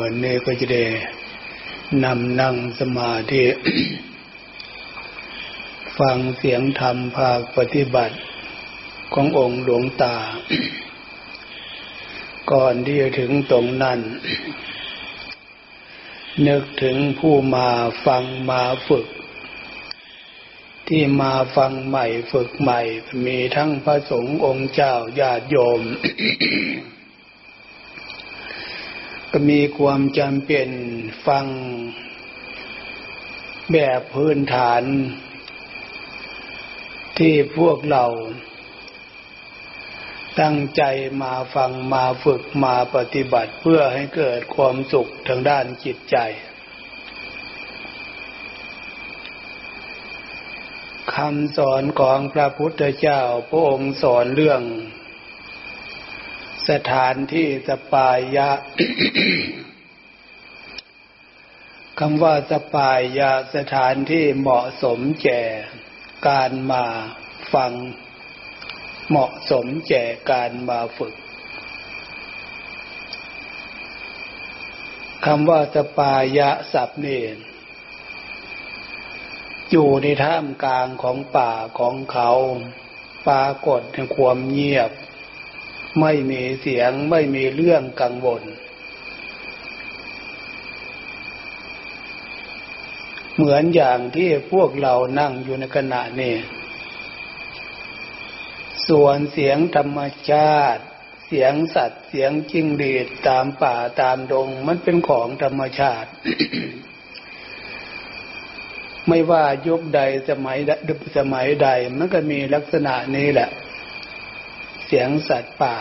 [0.00, 0.84] วันนี้ก็จะได้
[2.04, 3.44] นำนั่งสมาธิ
[5.98, 8.16] ฟังเสียงธรรมภาคปฏิบัติ
[9.14, 10.16] ขององค์หลวงตา
[12.52, 13.98] ก่อนที่จะถึงตรงนั้น
[16.46, 17.68] นึกถึงผู้มา
[18.06, 19.06] ฟังมาฝึก
[20.88, 22.80] ที่มาฟังใหม่ฝึกใหม่
[23.26, 25.80] มีทั้งพระสงฆ์องค์เจ้าญาติโยม
[29.32, 30.68] ก็มีความจำเป็น
[31.26, 31.46] ฟัง
[33.72, 34.82] แบบพื้นฐาน
[37.18, 38.04] ที่พวกเรา
[40.40, 40.82] ตั้งใจ
[41.22, 46.16] มาฟังมาฝึกมาปฏิบัติเพื่อให้เกิดความสุขทางด้านจิตใจ
[51.14, 54.62] คำสอนของพระพุทธเจ้าพระองค์สอนเรื่อง
[56.68, 58.50] สถานที่สปายะ
[61.98, 65.42] คำว่าสปายะสถานที่เหมาะสมแก่
[66.28, 66.84] การมา
[67.54, 67.72] ฟัง
[69.08, 71.14] เหมาะสมแก่การมาฝึก
[75.26, 77.36] คำว่าสปายะสับเนน
[79.70, 82.30] อยู่ในท่ามกลางของป่าของเขา
[83.26, 84.90] ปรากฏในความเงียบ
[86.00, 88.42] ไม่มีเสียงไม่มีเรื่องกังวล
[93.36, 96.34] เหมือนอย่างที่พวกเรานั่งอยู่ในขณะนี้
[98.88, 100.82] ส่วนเสียงธรรมชาติ
[101.26, 106.10] เสียงสัตว์เสียงจิ้งหรีดตามป่าตามดง มันเป็นของธรรมชาติ
[109.08, 110.58] ไม่ว่ายุคใดสมัย
[111.18, 111.68] สมัยใด
[111.98, 113.48] มันก็มีลักษณะนี้แหละ
[114.92, 115.78] เสียงสัตว์ป่า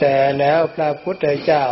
[0.00, 1.66] แต่แล้วพระพุทธเจ้า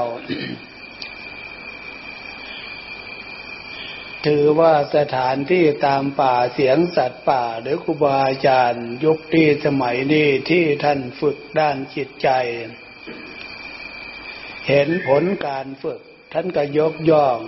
[4.27, 12.29] ถือว่าสถานที่ตามป่าเสียงสัตว์ป่า หรือครูบาอาจารย์ยุคที่สมัยนี้ที่ท่านฝึกด้านจิตใจ
[14.69, 16.01] เห็นผลการฝึก
[16.33, 17.41] ท่านก็ยกย่อง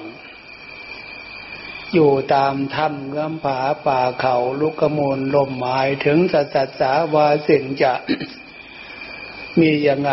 [1.94, 7.92] อยู่ตามถ้ำเงื้อมผาป่าเขาลุกมูลลมหมายถึงสัจสาวาสิ่งจะ
[9.60, 10.12] มียังไง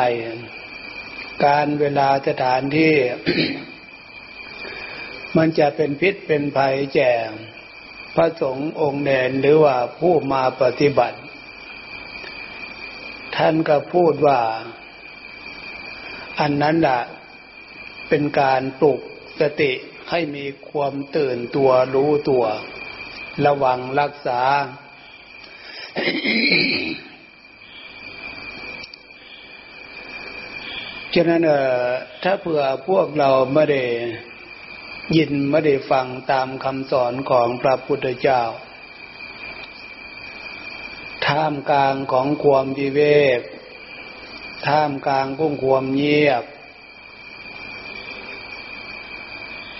[1.45, 2.95] การเวลาสถานที่
[5.37, 7.13] มันจะเป็นพิษเป็นภัยแก่
[8.15, 11.19] พระสงฆ์องค์เนนหรือว่าผู้มาปฏิบัติ
[13.35, 14.39] ท่านก็พูดว่า
[16.39, 17.01] อันนั้นแหละ
[18.09, 18.99] เป็นการปลุก
[19.39, 19.71] สติ
[20.09, 22.43] ให้มีความตื่นตัวรู้ตัว
[23.45, 24.41] ระวังรักษา
[31.13, 31.51] ฉะนั้นเอ
[31.85, 31.87] อ
[32.23, 33.83] ถ้าเผื่อพวกเราไม่ได้
[35.17, 38.41] ยินไม่ได้ฟังตามคำสอนของพระพุทธเจ้า
[41.27, 43.01] ท่ามกลางของความวิเว
[43.37, 43.41] ก
[44.67, 46.43] ท่ามกลางของความเงียบ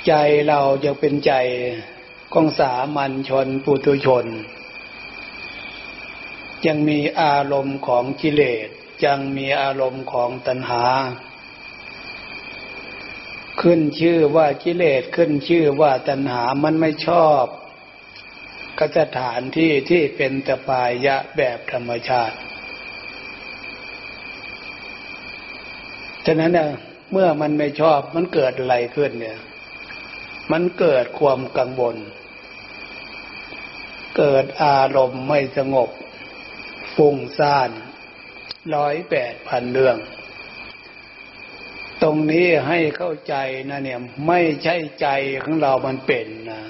[0.08, 0.14] ใจ
[0.48, 1.34] เราจะเป็นใจ
[2.34, 4.26] ของสามัญชนปุถุชน
[6.66, 8.68] ยังมีอารมณ์ของกิเลส
[9.06, 10.86] ยังมีอารมณ์ของตัณหา
[13.62, 17.44] ขึ้นชื่อว่ากิเลสขึ้นชื่อว่าตัณหามันไม่ชอบ
[18.80, 22.38] กสถานที่ที่เป็นตปายะแบบธรรมชาติ
[26.26, 26.70] ฉะนั้นเนี่ย
[27.12, 29.38] เมื่อมันไม่ชอบมันเกิดอะไรขึ้นเนี่ย
[30.52, 31.98] มันเกิดความกังวล
[34.18, 35.90] เกิดอารมณ์ไม่สงบ
[36.96, 37.70] ฟุ้งซ่าน
[38.76, 39.98] ร้อยแปดพันเรื่อง
[42.02, 43.36] ตรงนี้ให้เข้าใจ
[43.70, 45.08] นะเนี่ย ไม่ใช่ใจ
[45.44, 46.62] ของเรามันเป็นนะ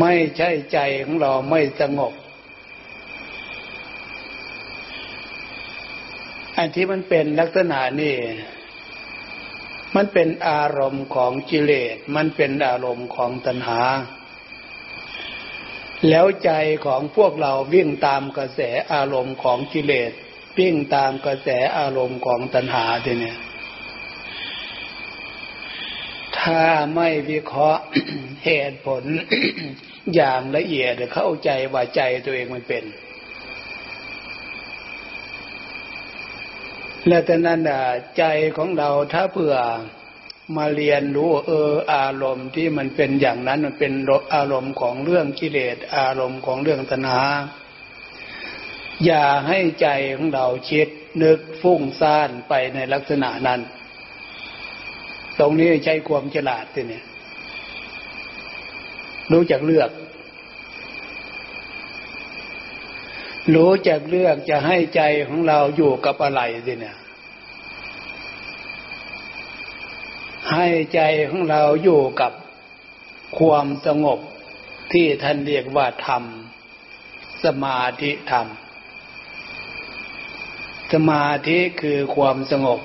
[0.00, 2.12] ไม่ใช่ใจของเราไม่สงบ
[6.56, 8.14] อันที่มันเป็นลักษณะนี่
[9.96, 13.80] มันเป็นอารมณ์ของกิเลส มันเป็นอารมณ์ของตัณหา
[16.08, 16.50] แล้วใจ
[16.86, 18.60] ของพวกเราวิ่งตามกระแส
[18.92, 20.12] อารมณ์ของกิเลส
[20.58, 21.48] วิ่งตามกระแส
[21.78, 23.36] อารมณ์ของตัณหาทีเนี่ย
[26.38, 26.62] ถ้า
[26.94, 27.82] ไม่วิเคราะห์
[28.44, 29.04] เหตุผล
[30.14, 32.84] อย่างละเอียดเข้าใจว่าใจตัวเองมันเป็น
[37.08, 37.60] และแต่นั้น
[38.18, 38.24] ใจ
[38.56, 39.56] ของเราถ้าเผื่อ
[40.56, 43.92] มาเรียนรู้เอออารมณ์ที่มันเป็นอย่างนั้นมันเป็น
[44.34, 47.22] อารมณ์ของเรื่องกิเลสอารมณ์ของเรื่องตัณหา
[49.04, 50.88] อย่าให้ใจของเราคิด
[51.22, 53.60] นึกฟุ้งซ่านไปในลักษณะนั้น
[55.40, 57.04] ตรงนี้ใช้ความฉลาดสิเนี่ย
[59.32, 59.90] รู้จักเลือก
[63.54, 66.96] รู้จักเลือกจะให้ใจของเราอยู่กับอะไรสิเนี่ย
[70.52, 72.32] ให้ใจของเราอยู่กับ
[73.38, 74.18] ความสงบ
[74.92, 76.22] ที่ท่านเรียกว่าธรรม
[77.44, 78.46] สมาธิธรรม
[80.92, 82.80] สมาธิคือความสงบ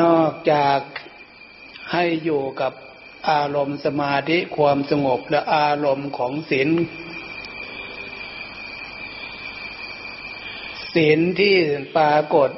[0.00, 0.80] นอกจาก
[1.92, 2.72] ให้อยู่กับ
[3.30, 6.68] อารมณ์สมาธิความสงบและอารมณ์ของศีล
[10.94, 11.56] ศีลที่
[11.96, 12.50] ปรากฏ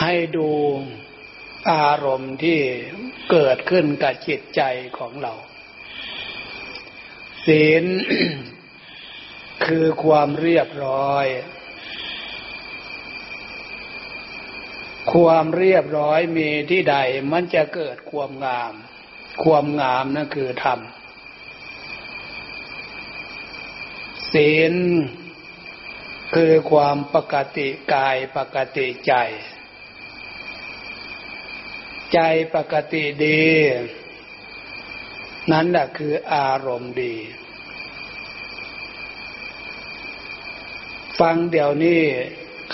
[0.00, 0.50] ให้ดู
[1.72, 2.58] อารมณ์ที่
[3.30, 4.62] เกิดขึ้นกับจิตใจ
[4.98, 5.32] ของเรา
[7.46, 7.84] ศีล
[9.66, 11.26] คือความเรียบร้อย
[15.10, 16.96] ความเรียบร้อยมีที่ใด
[17.32, 18.72] มันจะเกิดความงาม
[19.42, 20.80] ความงามนั่นคือธรรม
[24.32, 24.74] ศีล
[26.34, 29.14] คือความปกติกายปกติใจ
[32.12, 32.20] ใจ
[32.54, 33.44] ปกติดี
[35.50, 37.14] นั่นแหละคืออารมณ์ดี
[41.20, 42.02] ฟังเดี๋ยวนี้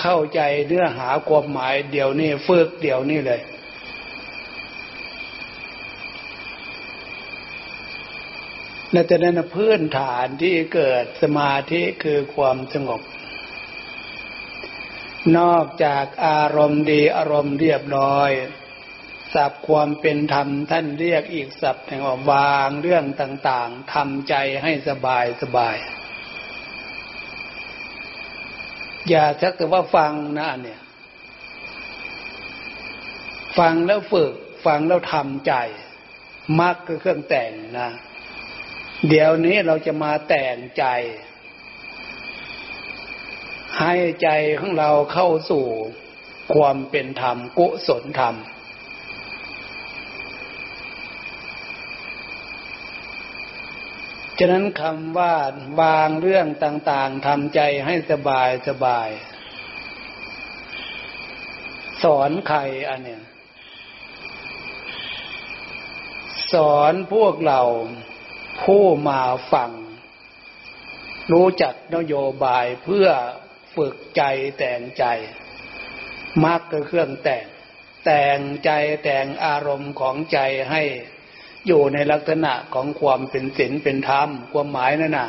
[0.01, 3.41] เข้าใจเนื้อหาความหมายเดี๋ยวนี้ฝึกเดี๋ยวนี้เลย
[8.93, 13.01] และแต่นั้นพื้นฐานที่เกิดสมาธิคือความสงบ
[15.39, 18.31] นอกจากอารมณ์ดีอารมณ์เรียบร้อย
[19.35, 25.77] สับความเป็นธรรมท่านเรียกอีกสับแห่งว่าวางเรื่องต่าง ๆทำใจให้สบายสบาย
[29.09, 30.81] อย่าชักแต่ว่าฟังนะเนี่ย
[33.59, 34.33] ฟังแล้วฝึก
[34.67, 35.55] ฟังแล้วทำใจ
[36.61, 37.91] มักคือเครื่องแต่งนะ
[39.09, 40.85] เดี๋ยวนี้เราจะมาแต่งใจ
[43.79, 44.29] ให้ใจ
[44.59, 45.65] ของเราเข้าสู่
[46.55, 48.35] ความเป็นธรรมกุศลธรรม
[54.39, 55.35] ฉะนั้นคำว่า
[55.81, 59.09] วางเรื่องต่างๆทำใจให้สบายสบาย
[62.03, 63.23] สอนใครอันเนี้ย
[66.53, 67.63] สอนพวกเรา
[68.63, 69.21] ผู้มา
[69.53, 69.71] ฟัง
[71.33, 73.09] รู้จักนโยบายเพื่อ
[73.77, 74.23] ฝึกใจ
[74.59, 75.05] แต่งใจ
[76.45, 77.47] มักก็เครื่องแต่ง
[78.05, 78.71] แต่งใจ
[79.03, 80.39] แต่งอารมณ์ของใจ
[80.71, 80.83] ให้
[81.69, 85.29] อยู่ในลักษณะของความเป็นศีลเป็นธรรมความหมายนั่นน่ะ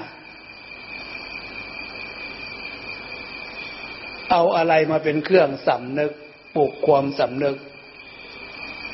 [4.31, 6.11] เอาอะไรมาเป็นเครื่องสำนึก
[6.55, 7.57] ปลุกความสำนึก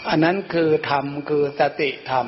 [0.09, 2.27] อันนั้นคือธรรมคือสติธรรม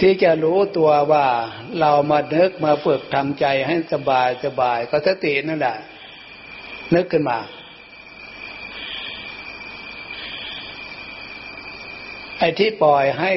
[0.00, 1.26] ที่จะรู้ตัวว่า
[1.80, 5.78] เรามานึกมาฝึกทำใจให้สบายสบายก็สตินั่นแหละ
[6.94, 7.38] นึกขึ้นมา
[12.38, 13.32] ไอ้ที่ปล่อยให้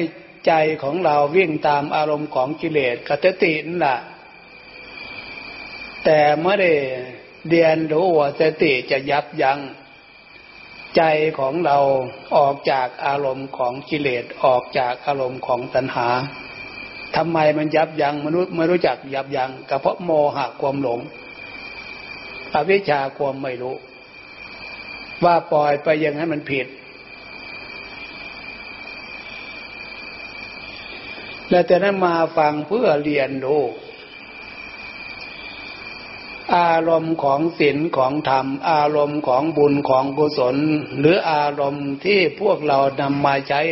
[0.46, 0.52] ใจ
[0.82, 3.98] ของเราวิ่งตามอารมณ์ของกิเลสกัตตินั่นแหละ
[6.04, 6.72] แต่เมื่อได้
[7.48, 9.58] เรียนรู้ว่าสติจะยับยัง้ง
[10.96, 11.02] ใจ
[11.38, 11.78] ของเรา
[12.36, 16.08] ออกจากอารมณ์ของกิเลสออกจากอารมณ์ของตัณหา
[17.16, 21.00] ทำไมมันยับยัง้งมนุษย์ไม่รู้จักยับยัง้งก็เพราะโมหะความหลง
[22.54, 23.76] อวิชชาความไม่รู้
[25.24, 26.66] ว่าปล่อยไปยังให้มันผิด
[31.52, 33.64] แล้วแต่นั้นมาฟังเพื่อเรียนรู้
[36.56, 40.56] อารมณ์ของศีลของธรรม อารมณ์ของบุญของกุศล
[40.98, 43.62] หรืออารมณ์ที่พวกเรานำมาใช้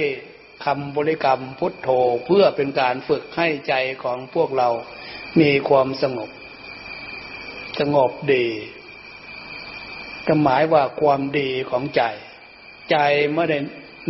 [0.64, 1.88] คำบริกรรมพุทโธ
[2.24, 4.68] เพื่อเป็นการฝึกให้ใจของพวกเรา
[5.40, 6.30] มีความสงบ
[7.80, 8.46] สงบดี
[10.26, 12.02] ก็หมายว่าความดีของใจ
[12.90, 12.96] ใจ
[13.30, 13.58] เมื่อได้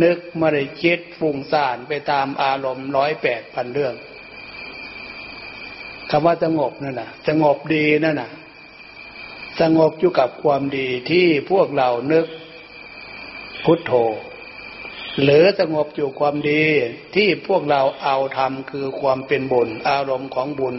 [0.03, 3.95] นึกไม่ได้คิดฟุ้งซ่านไปตามอารมณ์ร้อยแปดพันเรื่อง
[6.09, 8.31] คำว่าสงบนั่นน่ะสงบดีนั่นน่ะ
[9.61, 12.25] สงบอยู่กับความดีที่พวกเรานึก
[13.65, 13.93] พุทโธ
[15.23, 16.63] หรือสงบอยู่ความดี
[17.15, 20.77] ที่พวกเราเอาทำคือความเป็นบุญ อารมณ์ของบุญ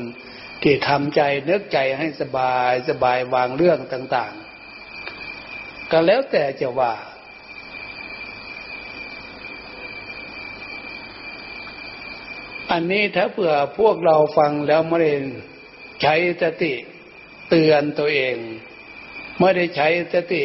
[0.62, 4.32] ที่ทำใจนึกใจให้สบายสบายวางเรื่องต่าง
[5.12, 6.92] ๆ ก็แล้วแต่จะว่า
[12.72, 15.12] อันนี้ถ้าเผื่อพวกเราฟังแล้วไม่ได้
[16.02, 16.72] ใช้สติ
[17.50, 18.36] เตือนตัวเอง
[19.40, 20.44] ไม่ได้ใช้สติ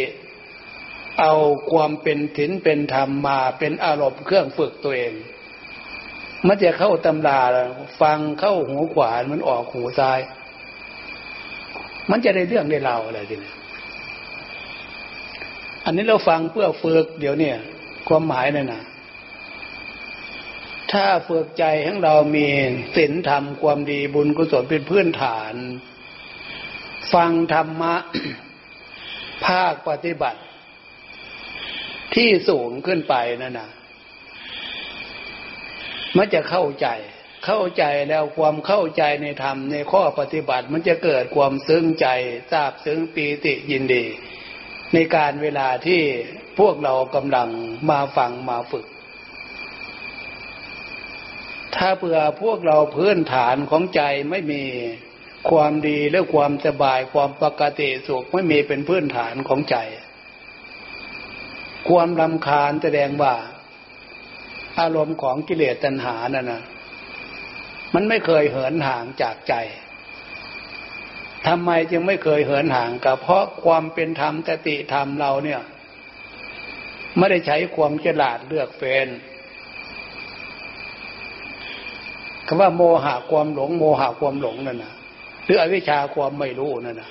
[1.20, 1.34] เอา
[1.72, 5.14] ความเป็นถินเป็นธรรมมาเป็นอารมณ์เครื่องฝึกตัวเอง
[6.48, 7.40] มันจะเข้าตำรา
[8.02, 10.20] ฟังเข้าหูขวามันออกหูซ้าย
[12.10, 13.54] มันจะได้เรื่องได้เล่าอะไรทีนี้
[15.86, 17.58] อันนี้เราฟังเพื่อฝึกเดี๋ยวเนี่ย
[18.08, 18.84] ความหมายนั่นนะ
[20.94, 22.48] ถ้าฝึกใจของเรามี
[22.96, 25.54] ศีลธรรมความดีบุญกุศลเป็นพื้นฐาน
[27.14, 27.96] ฟังธรรมะ
[29.46, 30.42] ภาคปฏิบัติ
[32.16, 33.70] ที่สูงขึ้นไปนั่นนะ
[36.18, 36.88] มันจะเข้าใจ
[37.46, 42.08] เข้าใจแล้วความเข้าใจในธรรมในข้อปฏิบัติ มันจะเกิดความซึ้งใจ
[42.52, 44.06] ทราบซึ้งปีติยินดี
[44.94, 46.02] ในการเวลาที่
[46.60, 47.50] พวกเรากำลัง
[47.90, 48.86] มาฟังมาฝึก
[51.78, 54.64] ถ้าเผื่อพวกเราพื้นฐานของใจไม่มี
[55.50, 59.78] ความดีและความสบายความปกติสุขไม่มีเป็นพื้นฐานของใจ
[61.90, 63.34] ความลำคาญแสดงว่า
[64.80, 66.64] อารมณ์ของกิเลสตัณหานั่นนะ
[67.94, 69.54] มันไม่เคยเหินห่างจากใจ
[71.48, 75.62] ทำไมจึงไม่เคยเหินห่างกับ เพราะความเป็นธรรมตติธรรมเราเนี่ย
[77.18, 79.08] ไม่ได้ใช้ความฉลาดเลือกเฟ้น
[82.48, 84.94] คำว่าโมหะความหลง โมหะความหลงนั่นนะ
[85.46, 87.10] หรืออวิชชาความไม่รู้นั่นนะ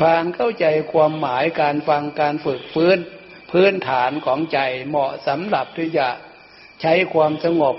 [0.00, 2.98] พานเข้าใจความหมายการฟังการฝึกพื้น
[3.52, 4.58] พื้นฐานของใจ
[4.88, 6.08] เหมาะสำหรับที่จะ
[6.80, 7.76] ใช้ความสงบ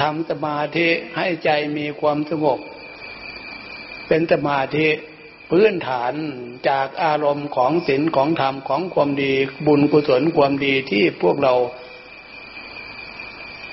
[0.00, 2.58] ทำสมาธิให้ใจมีความสงบ
[4.08, 4.88] เป็นสมาธิ
[5.50, 6.12] พื้นฐาน
[6.68, 9.32] จากอารมณ์ของศีลของธรรมของความดี
[9.66, 11.54] บุญกุศลความดีที่พวกเรา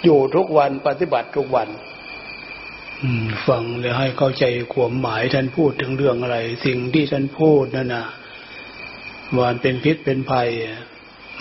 [0.04, 1.70] อยู่ทุกวันปฏิบัติทุกวัน
[3.48, 8.06] ฟังแล้วให้เข้าใจความหมายท่านพูดถึงเรื่องอะไร สิ่งที่ท่านพูดนั่นนะ
[9.38, 10.50] วานเป็นพิษเป็นภัย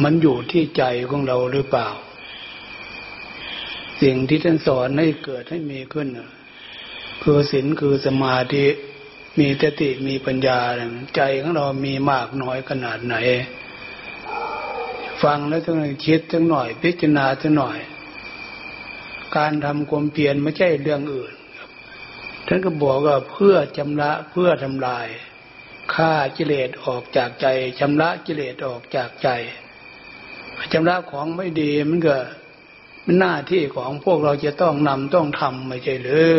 [0.03, 1.89] มันอยู่ที่ใจของเราหรือเปล่า
[4.03, 6.09] สิ่งที่ท่านสอนให้เกิดให้มีขึ้น
[7.23, 8.67] คือศีลคือสมาธิ
[9.39, 10.59] มีสติมีปัญญา
[11.17, 13.17] ใจของเรามีมากน้อยขนาดไหน
[15.23, 15.77] ฟังแล้วต้อง
[16.07, 17.79] คิดจังหน่อย พิจารณาจังหน่อย
[19.37, 21.35] การทำความเพียรไม่ใช่เรื่องอื่น
[22.47, 25.07] ท่านก็บอกว่าเพื่อชำระเพื่อทำลาย
[25.95, 27.47] ฆ่ากิเลสออกจากใจ
[27.81, 29.29] ชำระกิเลสออกจากใจ
[30.73, 32.17] ชำระของไม่ดีมันก็
[33.05, 36.39] มันหน้าที่ของพวกเราจะต้องนำต้องทำไม่ใช่หรือ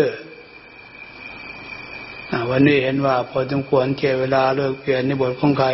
[2.49, 5.69] วันนี้เห็นว่าพอสมควรเจเวลาเลิกเปลี่ยนในบทของใคร